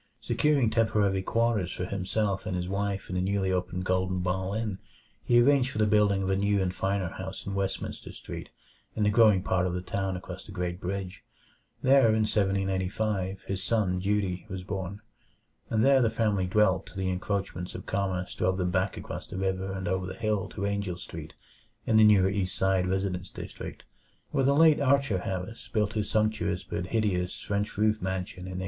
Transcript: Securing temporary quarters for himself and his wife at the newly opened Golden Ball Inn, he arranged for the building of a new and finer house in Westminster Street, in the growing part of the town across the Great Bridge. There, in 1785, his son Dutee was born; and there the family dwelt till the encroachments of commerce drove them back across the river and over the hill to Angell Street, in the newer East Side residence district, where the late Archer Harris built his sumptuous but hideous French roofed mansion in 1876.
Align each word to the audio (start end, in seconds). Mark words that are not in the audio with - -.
Securing 0.19 0.71
temporary 0.71 1.21
quarters 1.21 1.71
for 1.71 1.85
himself 1.85 2.47
and 2.47 2.55
his 2.55 2.67
wife 2.67 3.05
at 3.07 3.13
the 3.15 3.21
newly 3.21 3.51
opened 3.51 3.85
Golden 3.85 4.17
Ball 4.21 4.55
Inn, 4.55 4.79
he 5.23 5.39
arranged 5.39 5.69
for 5.69 5.77
the 5.77 5.85
building 5.85 6.23
of 6.23 6.29
a 6.31 6.35
new 6.35 6.59
and 6.59 6.73
finer 6.73 7.09
house 7.09 7.45
in 7.45 7.53
Westminster 7.53 8.11
Street, 8.11 8.49
in 8.95 9.03
the 9.03 9.11
growing 9.11 9.43
part 9.43 9.67
of 9.67 9.75
the 9.75 9.81
town 9.83 10.17
across 10.17 10.43
the 10.43 10.51
Great 10.51 10.81
Bridge. 10.81 11.23
There, 11.83 12.07
in 12.07 12.23
1785, 12.23 13.43
his 13.43 13.61
son 13.61 13.99
Dutee 13.99 14.47
was 14.49 14.63
born; 14.63 15.03
and 15.69 15.85
there 15.85 16.01
the 16.01 16.09
family 16.09 16.47
dwelt 16.47 16.87
till 16.87 16.95
the 16.95 17.11
encroachments 17.11 17.75
of 17.75 17.85
commerce 17.85 18.33
drove 18.33 18.57
them 18.57 18.71
back 18.71 18.97
across 18.97 19.27
the 19.27 19.37
river 19.37 19.71
and 19.71 19.87
over 19.87 20.07
the 20.07 20.15
hill 20.15 20.49
to 20.49 20.65
Angell 20.65 20.97
Street, 20.97 21.35
in 21.85 21.97
the 21.97 22.03
newer 22.03 22.27
East 22.27 22.55
Side 22.55 22.87
residence 22.87 23.29
district, 23.29 23.83
where 24.31 24.43
the 24.43 24.55
late 24.55 24.79
Archer 24.81 25.19
Harris 25.19 25.67
built 25.71 25.93
his 25.93 26.09
sumptuous 26.09 26.63
but 26.63 26.87
hideous 26.87 27.39
French 27.41 27.77
roofed 27.77 28.01
mansion 28.01 28.39
in 28.45 28.57
1876. 28.57 28.59